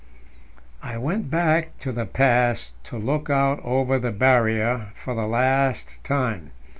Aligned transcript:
I 0.81 0.97
went 0.97 1.29
back 1.29 1.77
to 1.81 1.91
the 1.91 2.07
pass 2.07 2.73
to 2.85 2.97
look 2.97 3.29
out 3.29 3.59
over 3.63 3.99
the 3.99 4.11
Barrier 4.11 4.87
for 4.95 5.13
the 5.13 5.27
last 5.27 6.03
time. 6.03 6.49